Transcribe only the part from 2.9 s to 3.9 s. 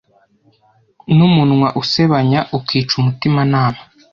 umutimanama.